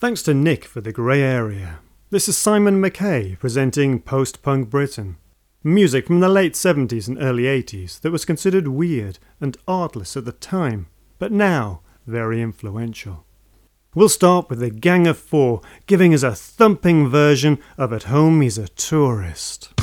[0.00, 1.80] Thanks to Nick for the grey area.
[2.08, 5.18] This is Simon McKay presenting post punk Britain.
[5.62, 10.24] Music from the late 70s and early 80s that was considered weird and artless at
[10.24, 10.86] the time,
[11.18, 13.26] but now very influential.
[13.94, 18.40] We'll start with the Gang of Four giving us a thumping version of At Home
[18.40, 19.74] He's a Tourist.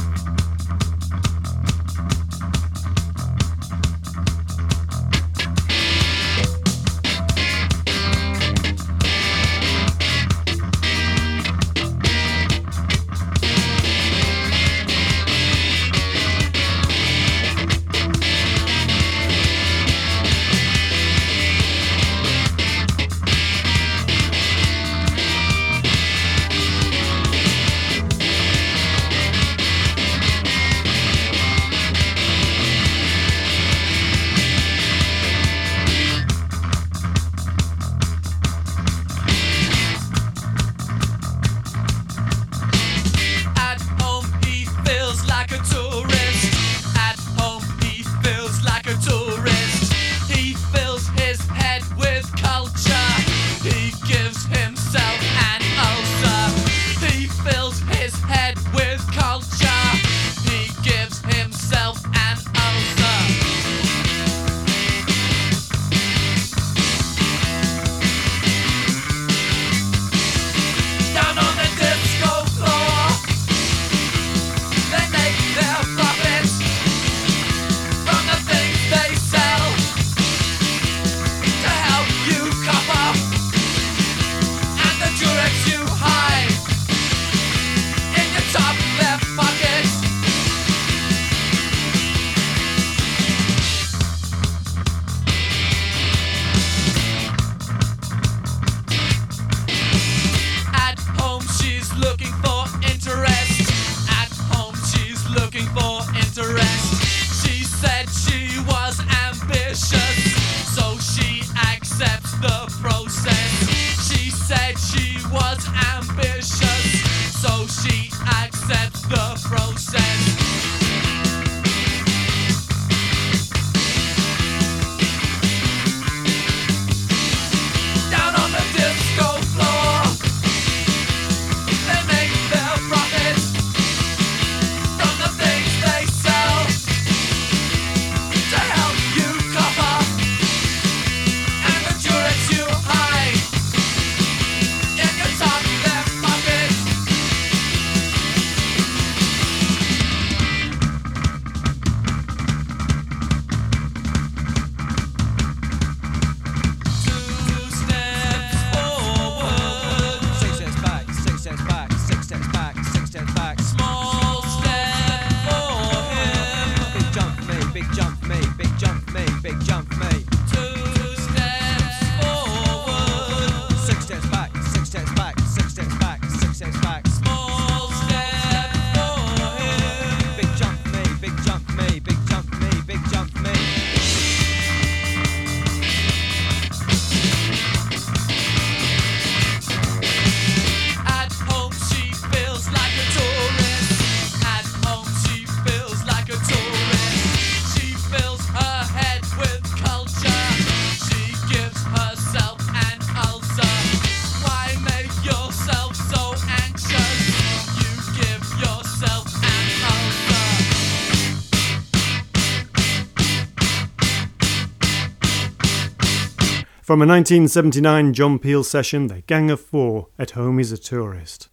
[216.87, 221.49] From a 1979 John Peel session, The Gang of Four, At Home is a Tourist.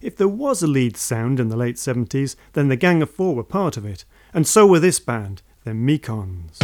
[0.00, 3.36] If there was a Leeds sound in the late 70s, then The Gang of Four
[3.36, 4.04] were part of it,
[4.34, 6.58] and so were this band, the Mekons.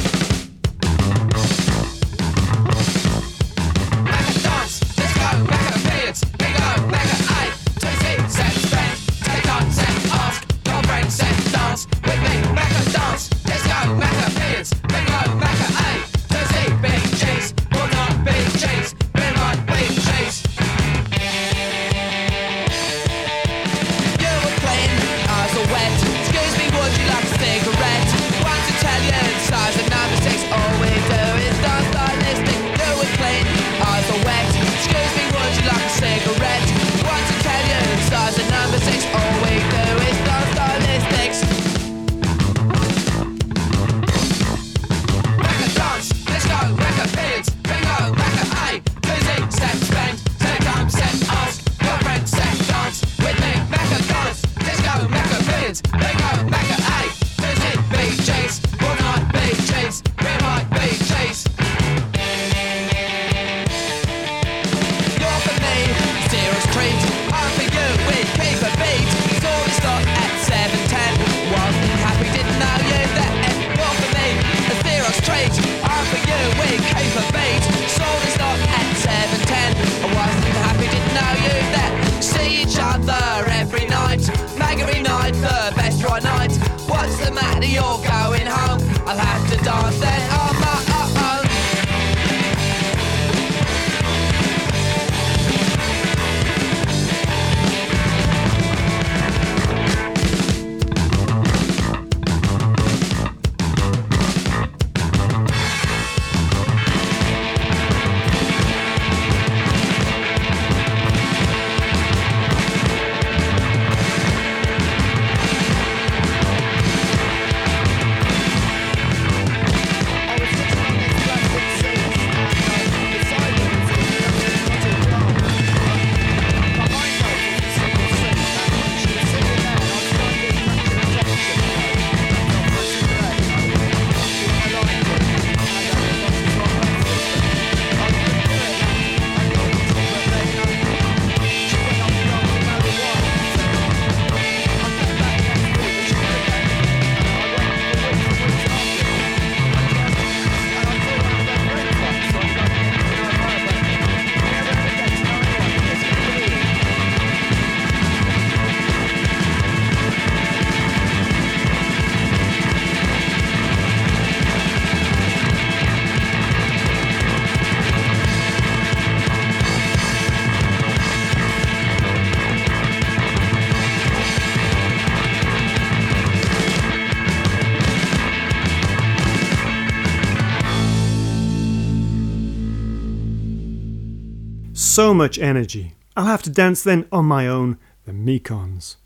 [184.98, 185.94] So much energy.
[186.16, 188.96] I'll have to dance then on my own, the Mekons.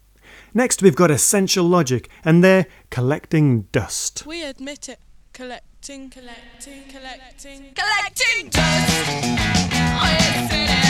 [0.54, 4.24] Next, we've got Essential Logic, and they're collecting dust.
[4.24, 5.00] We admit it.
[5.34, 7.74] Collecting, collecting, collecting.
[7.74, 10.81] Collecting dust.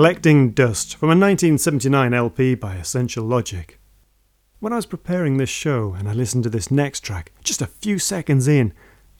[0.00, 3.78] Collecting Dust from a 1979 LP by Essential Logic.
[4.58, 7.66] When I was preparing this show and I listened to this next track, just a
[7.66, 8.72] few seconds in,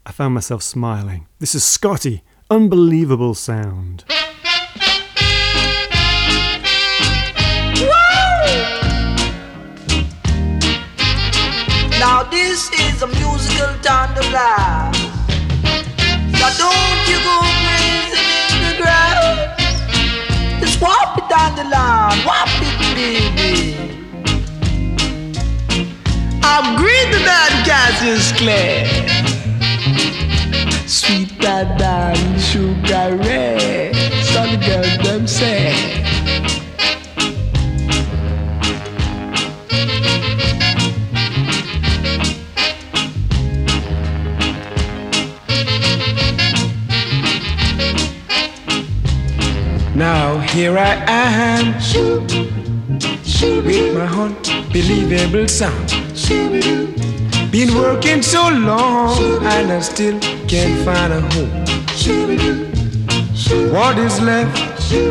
[0.07, 1.27] I found myself smiling.
[1.39, 4.07] This is Scotty, Unbelievable Sound.
[11.99, 14.97] Now this is a musical thunderblast.
[16.39, 17.80] So don't you go
[21.31, 23.77] down the line, whop it, baby.
[26.43, 28.85] I'm green man Cassius Clay.
[30.87, 33.93] Sweet that darling sugar ray.
[34.25, 36.10] Some girls them say.
[50.01, 51.75] Now here I am
[53.67, 55.91] with my unbelievable sound.
[57.53, 61.51] Been working so long and I still can't find a home.
[63.75, 64.57] What is left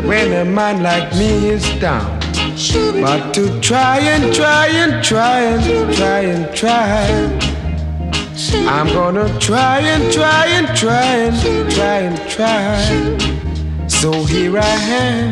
[0.04, 2.18] when a man like me is down?
[3.00, 7.06] But to try and try and try and try and try.
[8.66, 13.39] I'm gonna try and try and try and try and try.
[14.00, 15.30] So here I am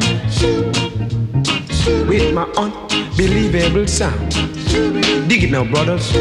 [2.07, 4.31] with my unbelievable sound.
[5.27, 6.13] Dig it now, brothers.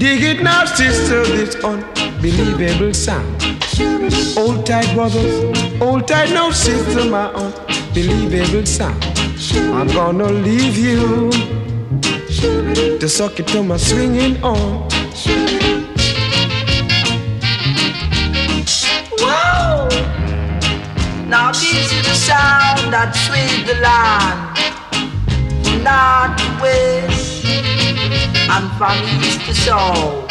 [0.00, 1.28] Dig it now, sisters.
[1.28, 3.30] This unbelievable sound.
[4.36, 7.04] Old tight brothers, old tight now, sister.
[7.08, 9.00] My unbelievable sound.
[9.72, 11.30] I'm gonna leave you
[12.98, 14.90] to suck it to my swinging on.
[21.32, 24.52] Now this is the sound that sways the land
[25.64, 27.46] from north to west
[28.52, 30.21] and from east to south.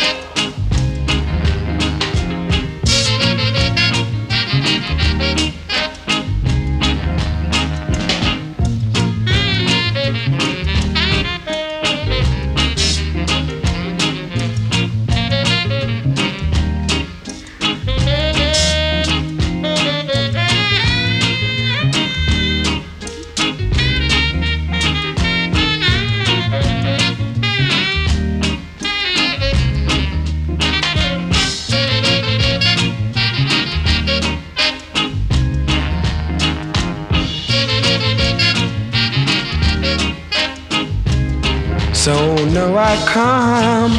[42.91, 43.97] I come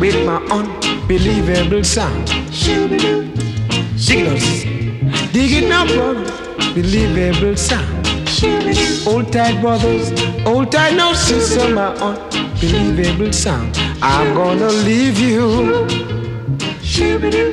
[0.00, 2.26] with my unbelievable sound.
[2.26, 2.90] Dig
[4.22, 6.24] it up, dig it now, brother.
[6.72, 8.08] Believable sound.
[9.06, 10.10] Old tight brothers,
[10.46, 13.76] old tight no sister, my unbelievable sound.
[14.00, 15.86] I'm gonna leave you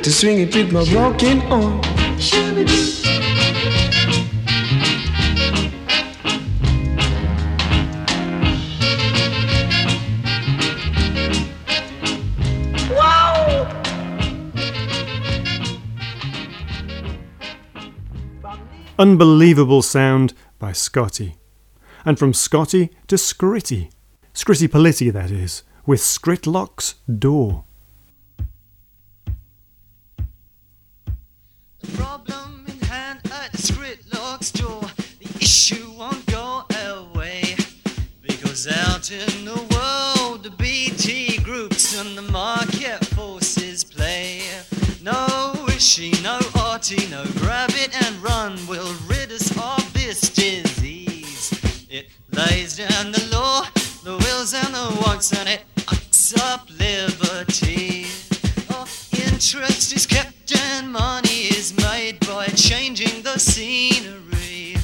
[0.00, 1.82] to swing it with my broken arm.
[18.98, 21.36] Unbelievable Sound by Scotty.
[22.06, 23.90] And from Scotty to Scritti.
[24.32, 27.64] Scritti Politti, that is, with Scritlock's Door.
[31.80, 34.80] The problem in hand at Scritlock's door.
[35.18, 37.54] The issue won't go away.
[38.22, 44.40] Because out in the world, the BT groups and the market forces play.
[45.02, 45.66] No
[46.22, 51.50] no grab it and run will rid us of this disease.
[51.88, 53.62] It lays down the law,
[54.04, 58.04] the wills and the wants, and it ucks up liberty.
[58.68, 64.76] Oh, interest is kept and money is made by changing the scenery.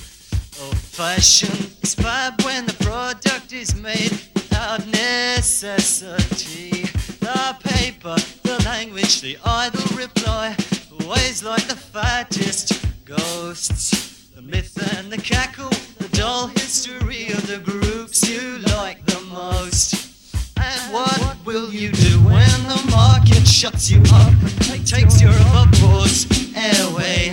[0.62, 6.84] Oh, fashion is fab when the product is made without necessity.
[7.20, 10.56] The paper, the language, the idle reply,
[11.04, 14.28] always like the fattest ghosts.
[14.34, 20.34] The myth and the cackle, the dull history of the groups you like the most.
[20.56, 24.32] And what will you do when the market shuts you up
[24.70, 27.30] and takes your applause airway?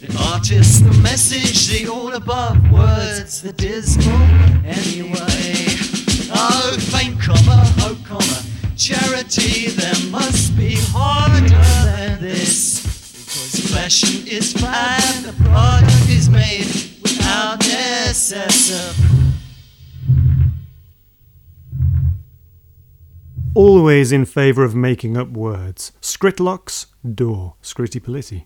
[0.00, 4.22] The artist, the message, the all above words, the dismal
[4.64, 5.66] anyway.
[6.34, 8.42] Oh, fame, comma, hope, comma,
[8.76, 10.76] charity, there must be
[17.02, 19.12] without necessity.
[23.54, 25.92] Always in favour of making up words.
[26.00, 28.44] Scritlocks, door, Scritti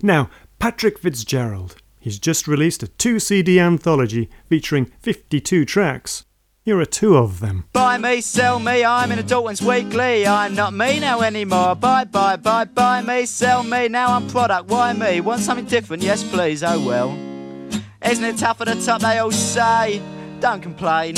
[0.00, 0.30] Now,
[0.60, 1.76] Patrik Fitzgerald.
[1.98, 6.24] He's just released a two CD anthology featuring 52 tracks.
[6.64, 7.64] Here are two of them.
[7.72, 10.26] Buy me, sell me, I'm in a Dalton's Weekly.
[10.26, 11.74] I'm not me now anymore.
[11.74, 13.88] Buy, buy, buy, buy me, sell me.
[13.88, 15.20] Now I'm product, why me?
[15.20, 16.02] Want something different?
[16.02, 17.33] Yes, please, oh well.
[18.04, 19.00] Isn't it tough at the top?
[19.00, 20.02] They all say.
[20.40, 21.16] Don't complain.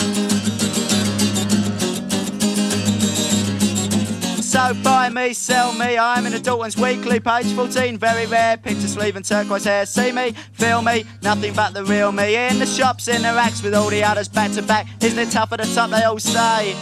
[4.57, 8.89] So buy me, sell me, I'm in a Dalton's Weekly, page 14, very rare, picture
[8.89, 9.85] sleeve and turquoise hair.
[9.85, 12.37] See me, feel me, nothing but the real me.
[12.37, 14.87] In the shops, in the racks with all the others back to back.
[15.03, 15.91] Isn't it tough at the top?
[15.91, 16.75] They all say.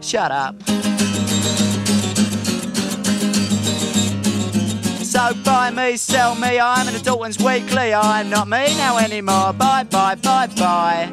[0.00, 0.91] Shut up.
[5.22, 7.94] So buy me, sell me, I'm an a Dalton's Weekly.
[7.94, 9.52] I'm not me now anymore.
[9.52, 11.12] Bye, bye, bye, bye.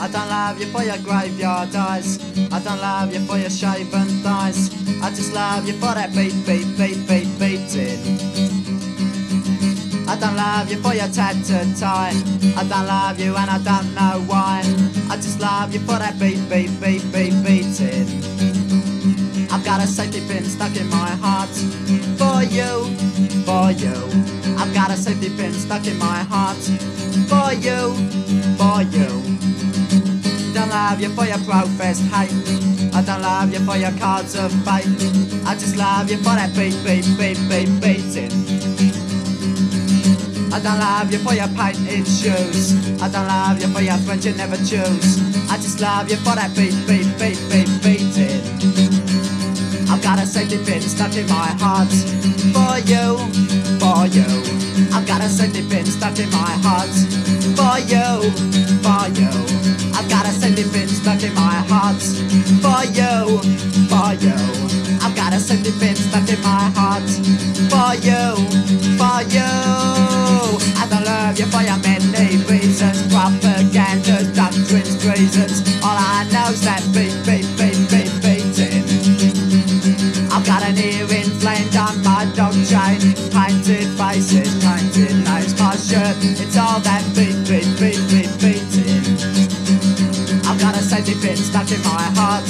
[0.00, 2.18] I don't love you for your graveyard eyes.
[2.50, 4.70] I don't love you for your shaven thighs.
[5.02, 8.45] I just love you for that beat, beat, beat, beat, beating.
[10.16, 12.16] I don't love you for your tattooed tie.
[12.56, 14.62] I don't love you and I don't know why.
[15.10, 18.08] I just love you for that beat, beat, beat, beat, beating.
[19.52, 21.52] I've got a safety pin stuck in my heart
[22.16, 22.88] for you,
[23.44, 23.92] for you.
[24.56, 26.64] I've got a safety pin stuck in my heart
[27.28, 27.92] for you,
[28.56, 29.20] for you.
[30.54, 32.32] Don't love you for your professed hate.
[32.94, 34.88] I don't love you for your cards of fate.
[35.44, 38.55] I just love you for that beat, beat, beat, beat, beating.
[40.56, 42.72] I don't love you for your painted shoes.
[43.02, 45.20] I don't love you for your friends you never choose.
[45.52, 48.40] I just love you for that beat, beat, beat, beat, beating.
[49.92, 51.92] I've got a safety pin stuck in my heart
[52.56, 53.20] for you,
[53.76, 54.24] for you.
[54.96, 56.88] I've got a safety pin stuck in my heart
[57.52, 58.32] for you,
[58.80, 59.28] for you.
[59.92, 62.00] I've got a safety pin stuck in my heart
[62.64, 63.44] for you,
[63.92, 64.85] for you.
[65.06, 67.06] I've got a safety pin stuck in my heart
[67.70, 68.34] for you,
[68.98, 69.46] for you.
[70.82, 75.62] I don't love you for your many reasons, propaganda, doctrines, treasons.
[75.78, 78.82] All I know's that beat, beat, beat, beat, beating.
[80.34, 82.98] I've got an ear inflamed on my dog chain.
[83.30, 85.54] Painted faces, painted names.
[85.54, 87.35] My shirt, it's all that beat,
[91.04, 92.48] safety pin stuck in my heart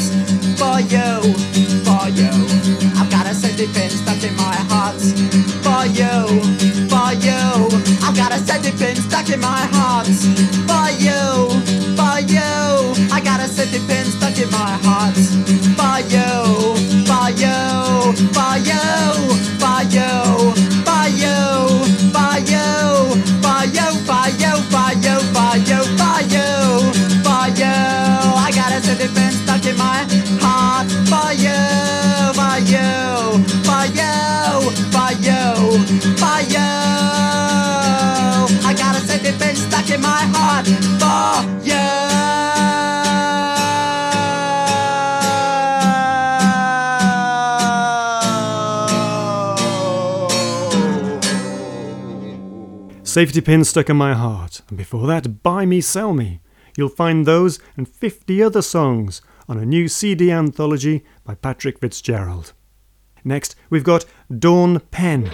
[0.55, 1.35] for you,
[1.83, 2.31] for you.
[2.95, 5.01] I've got a safety pin stuck in my heart
[5.67, 6.15] for you,
[6.87, 7.43] for you.
[8.07, 10.07] I've got a safety pin stuck in my heart
[10.71, 11.51] for you,
[11.99, 12.47] for you.
[13.11, 15.17] I got a safety pin stuck in my heart
[15.79, 16.31] for you,
[17.11, 17.59] for you,
[18.31, 18.87] for you,
[19.59, 20.07] for you,
[20.47, 20.66] for you,
[40.65, 41.77] for you.
[53.05, 56.41] Safety Pin Stuck in My Heart, and before that, Buy Me, Sell Me.
[56.77, 62.53] You'll find those and 50 other songs on a new CD anthology by Patrik Fitzgerald.
[63.25, 64.05] Next, we've got
[64.39, 65.31] Dawn Penn.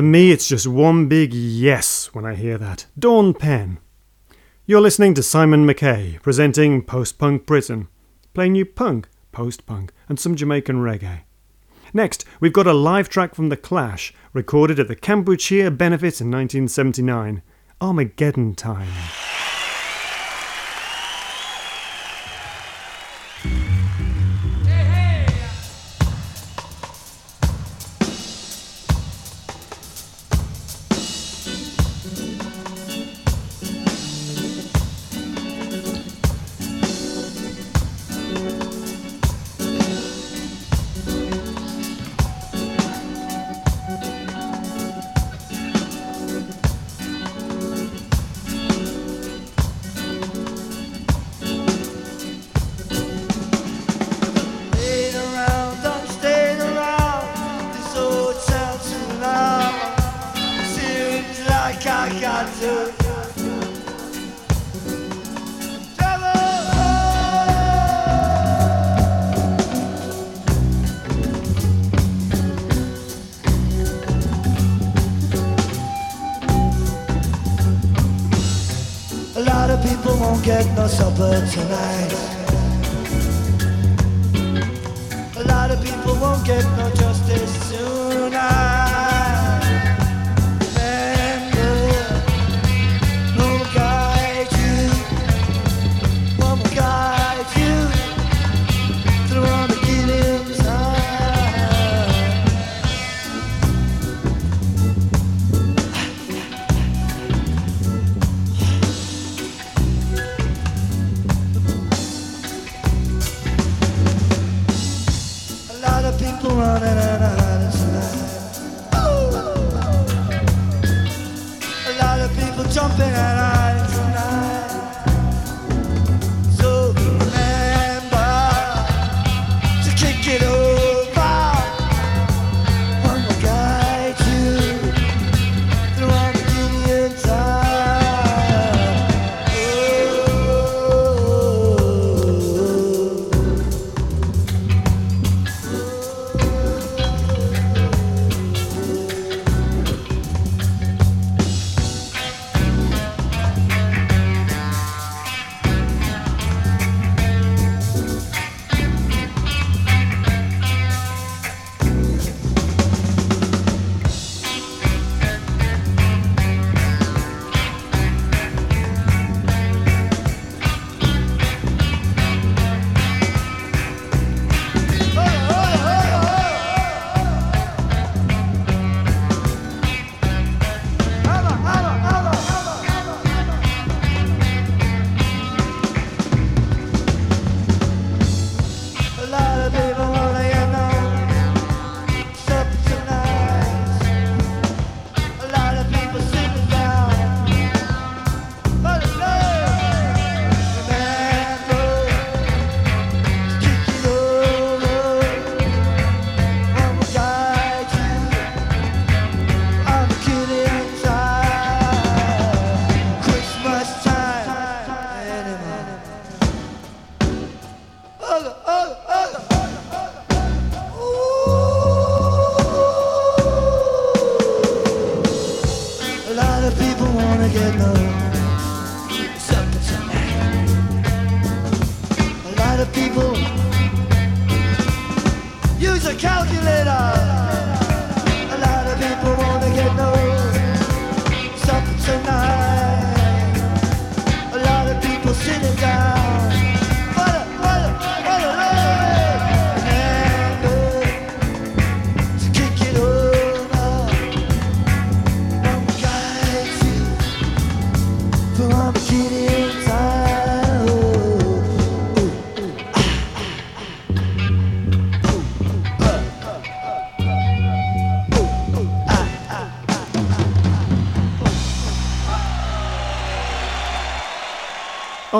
[0.00, 2.86] For me, it's just one big yes when I hear that.
[2.98, 3.80] Dawn Penn.
[4.64, 7.86] You're listening to Simon McKay presenting Post Punk Britain,
[8.32, 11.24] playing you punk, post punk, and some Jamaican reggae.
[11.92, 16.30] Next, we've got a live track from The Clash, recorded at the Kampuchea Benefit in
[16.30, 17.42] 1979,
[17.82, 18.88] Armageddon Time.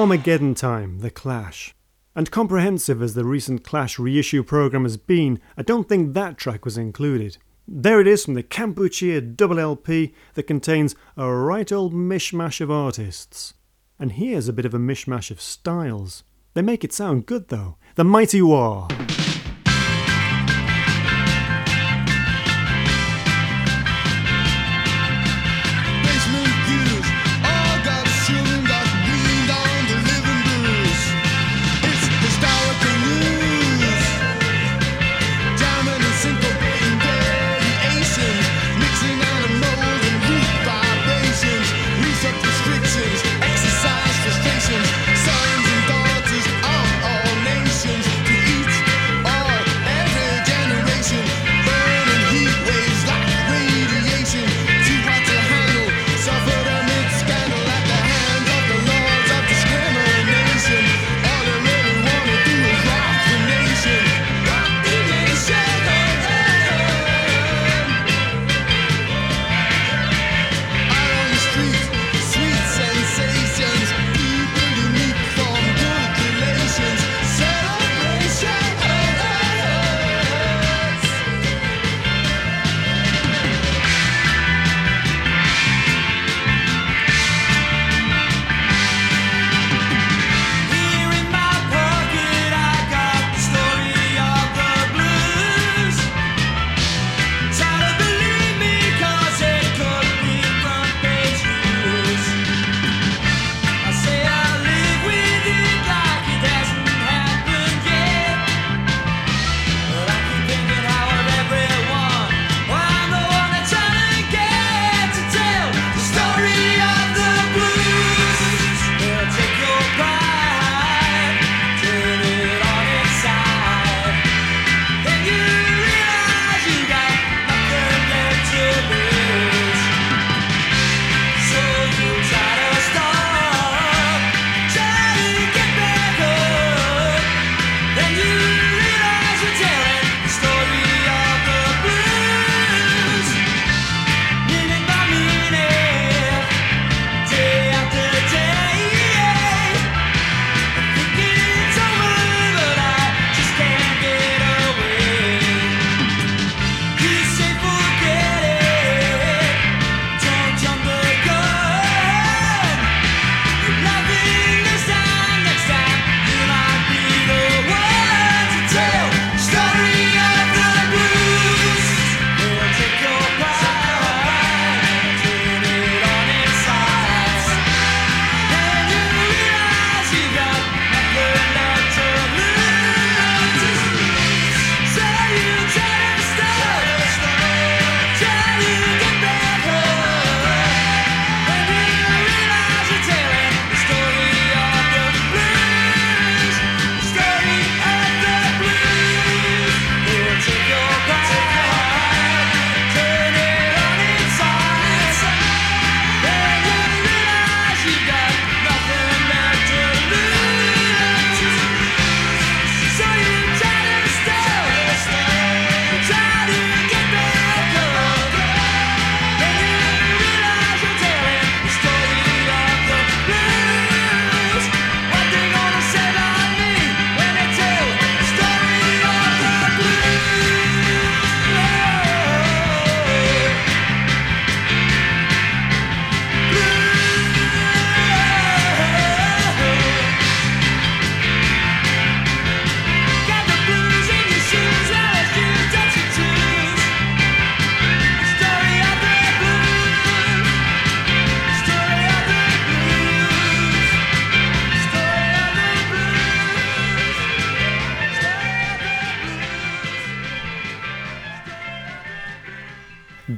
[0.00, 1.74] Armageddon Time, The Clash.
[2.16, 6.64] And comprehensive as the recent Clash reissue programme has been, I don't think that track
[6.64, 7.36] was included.
[7.68, 12.70] There it is from the Kampuchea double LP that contains a right old mishmash of
[12.70, 13.52] artists.
[13.98, 16.24] And here's a bit of a mishmash of styles.
[16.54, 17.76] They make it sound good though.
[17.96, 18.88] The Mighty Wah.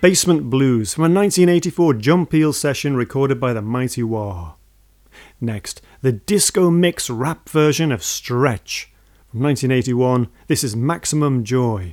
[0.03, 4.55] Basement Blues from a 1984 John Peel session recorded by the Mighty Wah.
[5.41, 8.93] Next, the disco mix rap version of Stretch
[9.31, 10.27] from 1981.
[10.49, 11.93] This is Maximum Joy.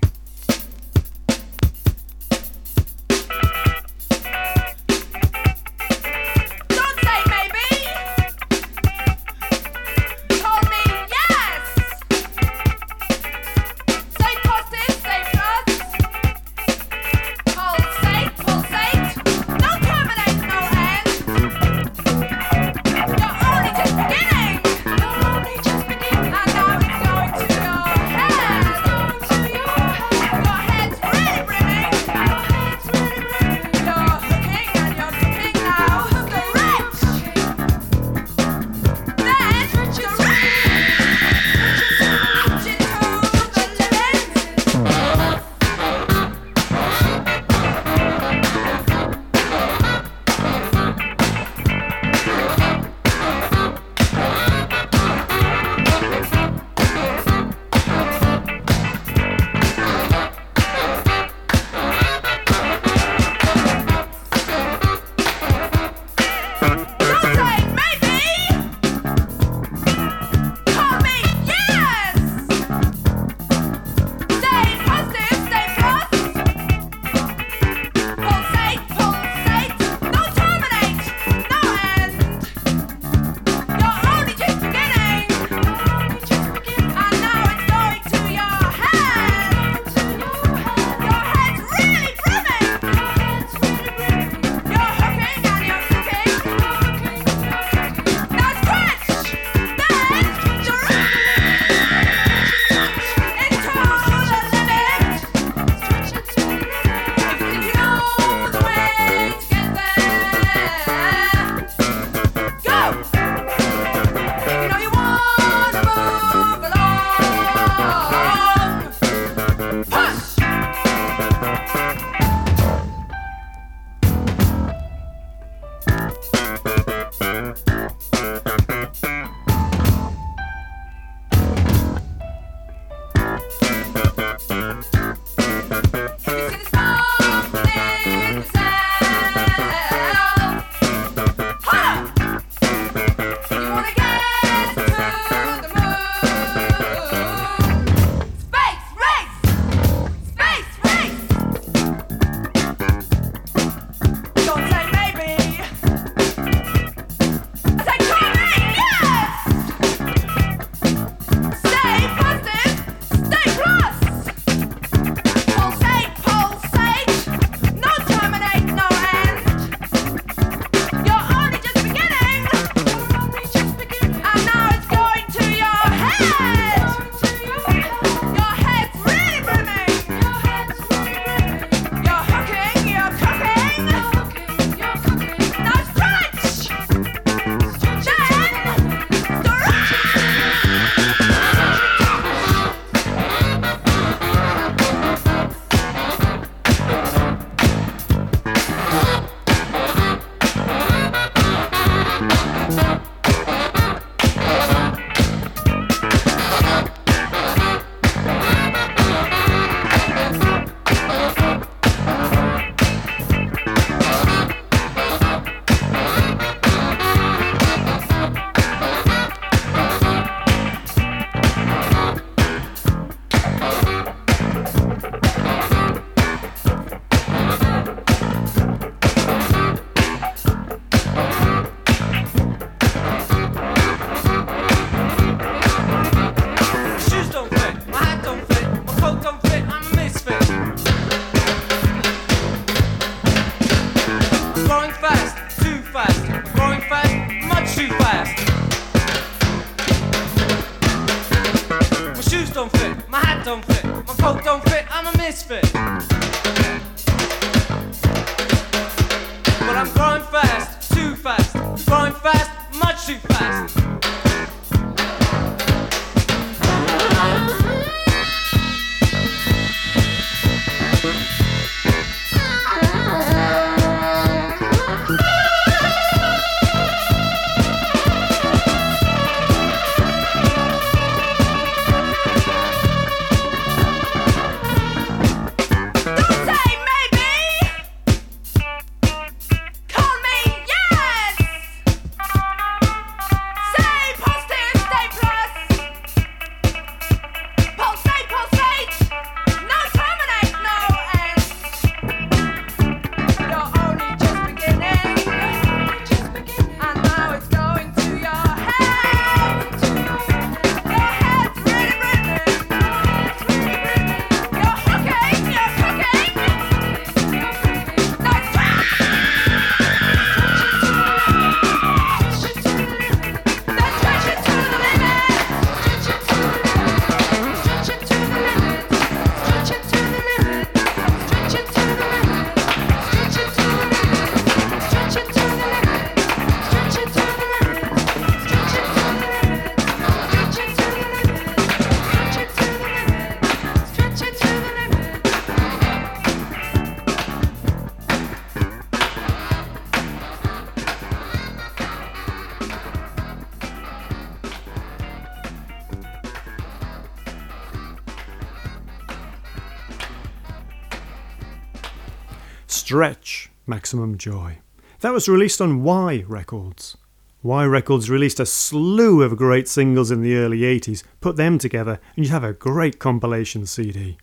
[362.90, 364.58] Stretch Maximum Joy.
[365.02, 366.98] That was released on Y Records.
[367.44, 372.00] Y Records released a slew of great singles in the early 80s, put them together,
[372.16, 374.18] and you'd have a great compilation CD.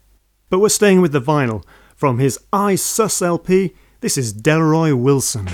[0.50, 1.62] But we're staying with the vinyl.
[1.94, 5.46] From his I Sus LP, this is Delroy Wilson.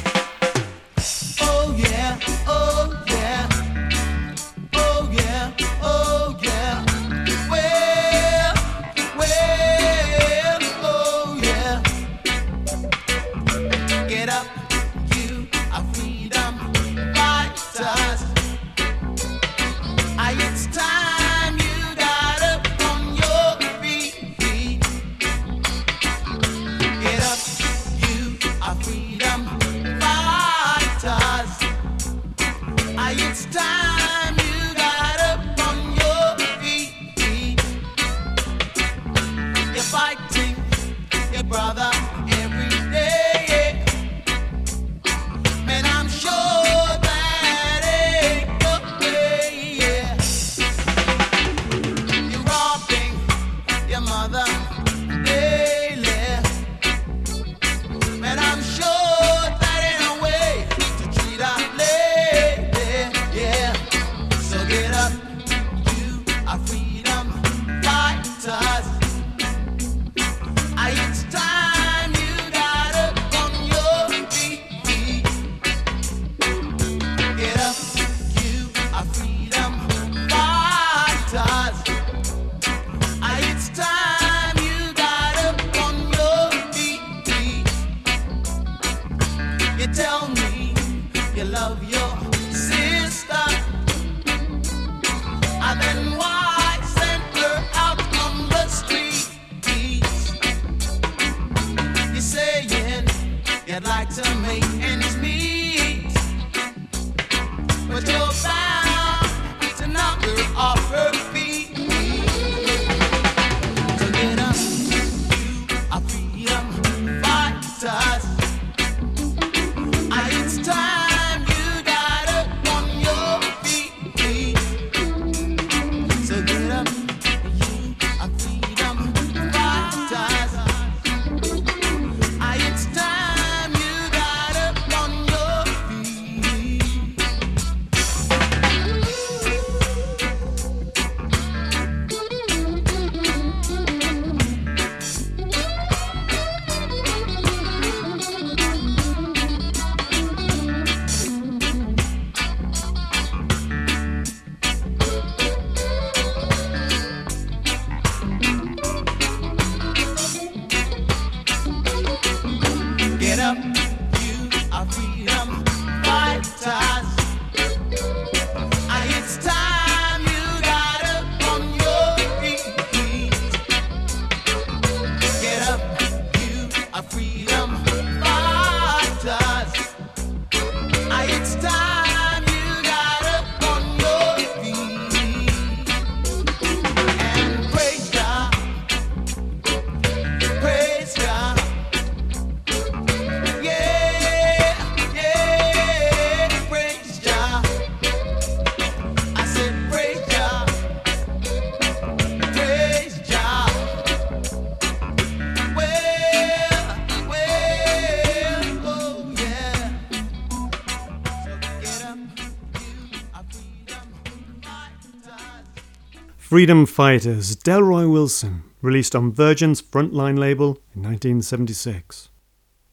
[216.52, 222.28] Freedom Fighters, Delroy Wilson, released on Virgin's Frontline label in 1976.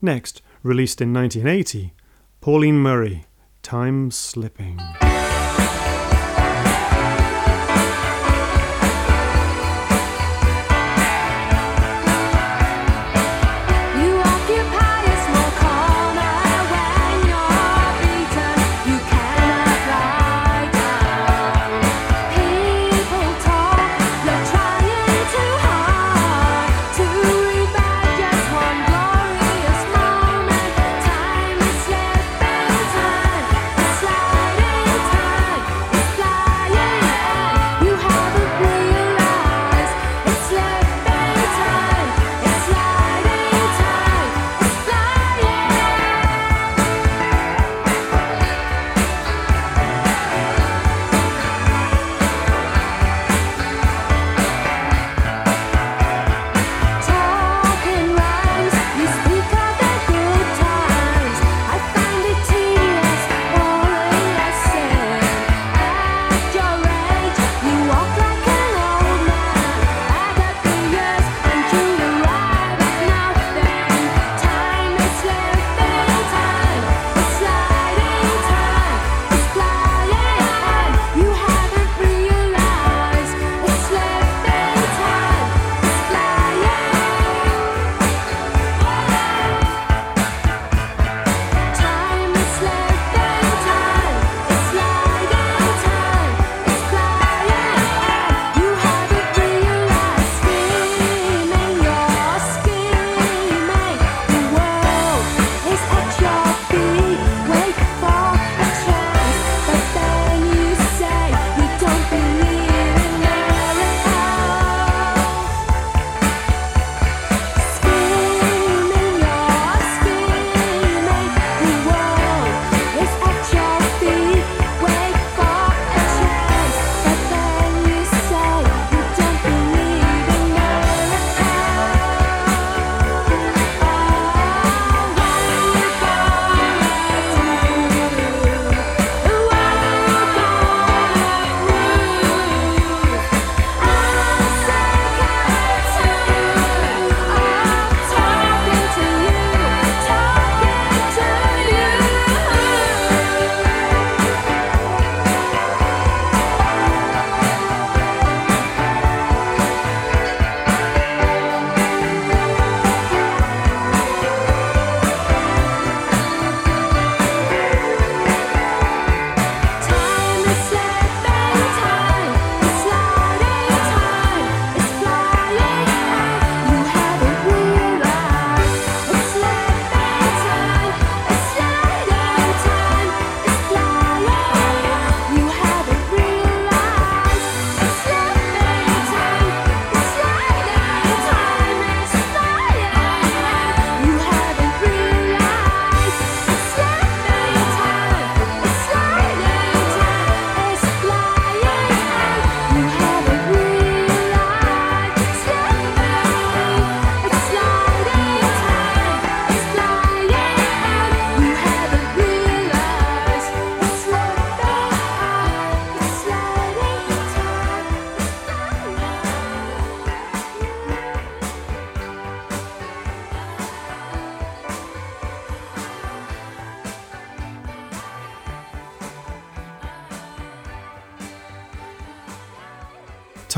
[0.01, 1.93] Next, released in 1980,
[2.39, 3.25] Pauline Murray,
[3.61, 4.79] Time Slipping.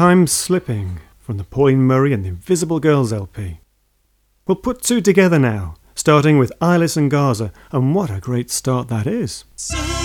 [0.02, 3.60] Time's Slipping from the Pauline Murray and the Invisible Girls LP.
[4.48, 8.88] We'll put two together now, starting with Eyeless in Gaza, and what a great start
[8.88, 9.46] that is.
[9.60, 10.01] Thank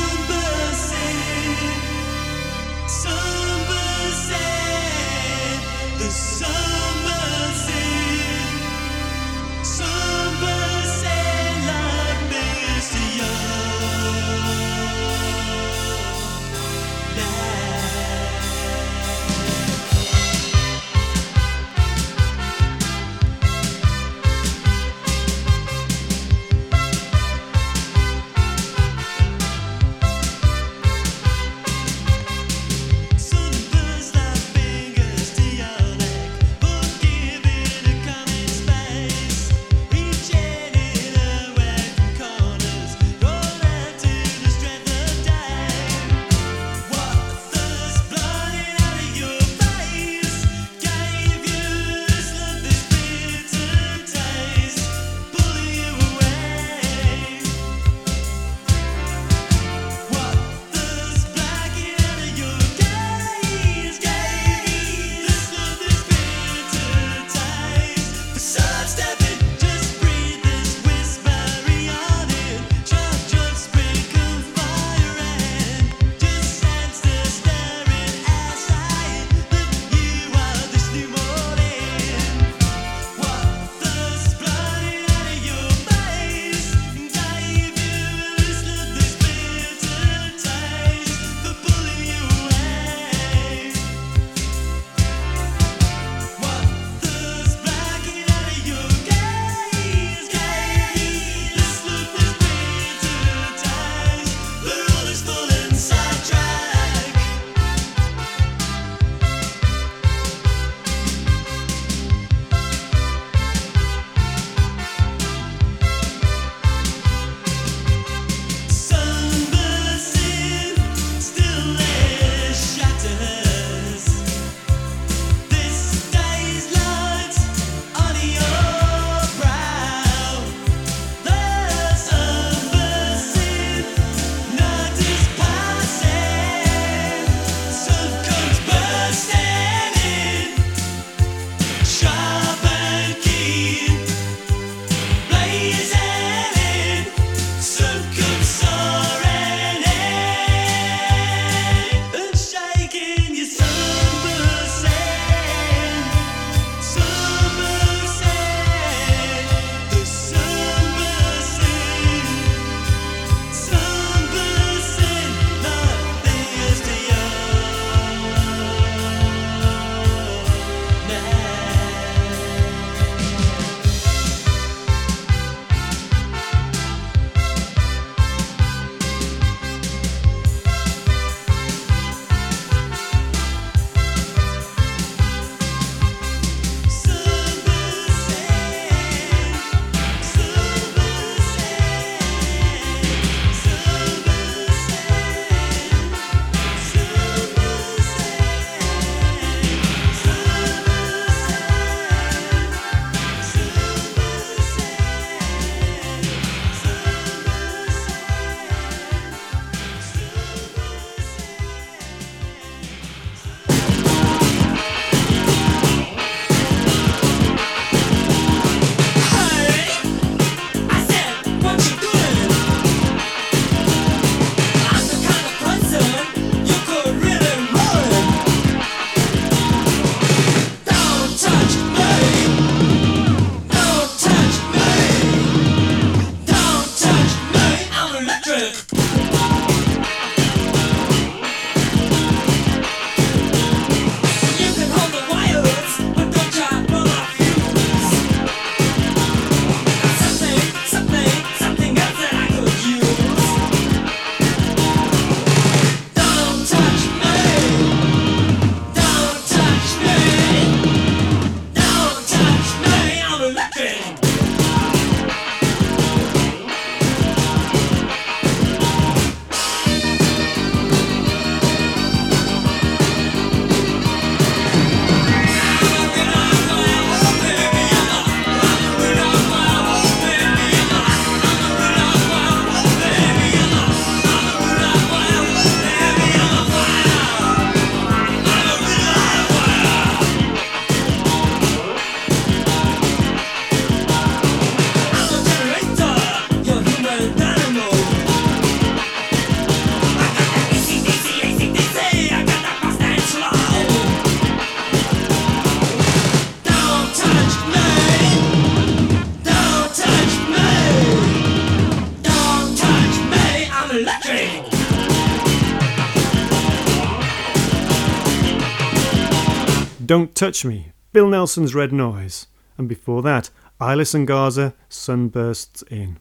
[320.16, 322.46] Don't Touch Me, Bill Nelson's Red Noise,
[322.78, 326.18] and before that, Eyeless in Gaza, Sunbursts In.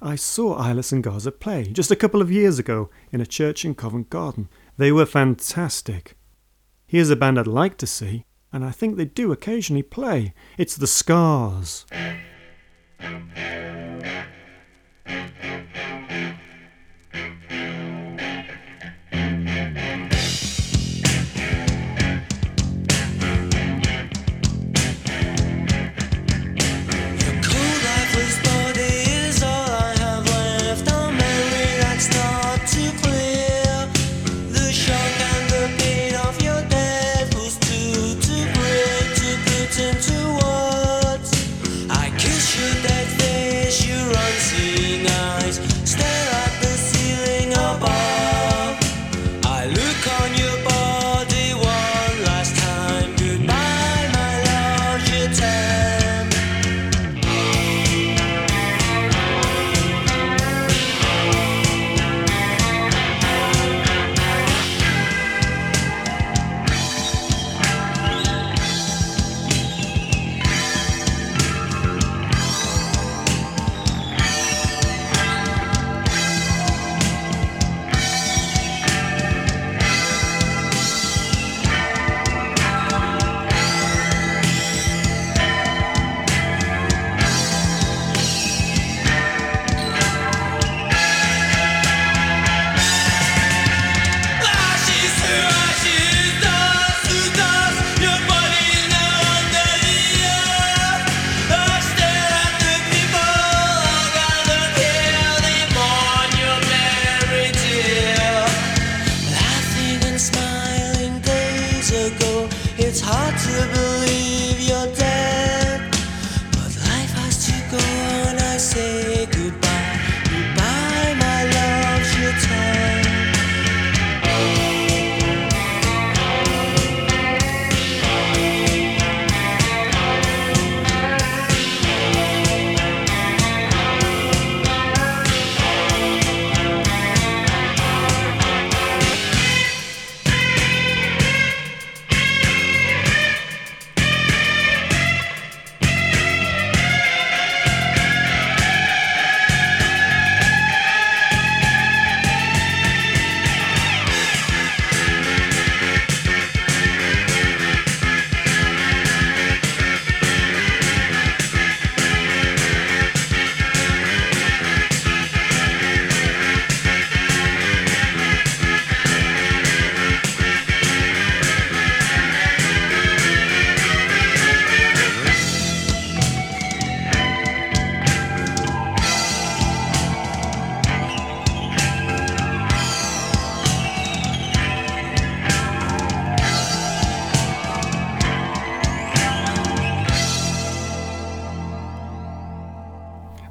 [0.00, 3.66] I saw Eyeless in Gaza play just a couple of years ago in a church
[3.66, 4.48] in Covent Garden.
[4.78, 6.16] They were fantastic.
[6.86, 10.32] Here's a band I'd like to see, and I think they do occasionally play.
[10.56, 11.84] It's The Scars.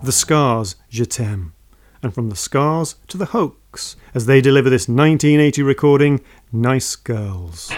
[0.08, 1.52] The Scars, Je t'aime.
[2.02, 7.70] And from the Scars to the Hoax as they deliver this 1980 recording, Nice Girls.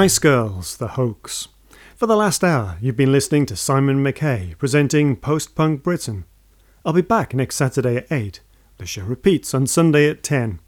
[0.00, 1.48] Nice Girls, The Hoax.
[1.94, 6.24] For the last hour, you've been listening to Simon McKay presenting Post Punk Britain.
[6.86, 8.40] I'll be back next Saturday at 8.
[8.78, 10.58] The show repeats on Sunday at 10.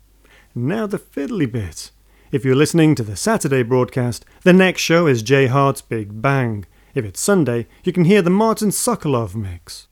[0.54, 1.92] Now the fiddly bit.
[2.30, 6.66] If you're listening to the Saturday broadcast, the next show is Jay Hart's Big Bang.
[6.94, 9.88] If it's Sunday, you can hear the Martin Sokolov mix.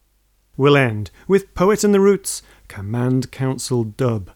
[0.58, 4.32] We'll end with Poet and the Roots, Command Counsel Dub.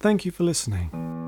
[0.00, 1.27] Thank you for listening.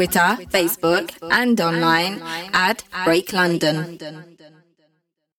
[0.00, 2.22] Twitter, Facebook, and online
[2.54, 3.98] at Break London.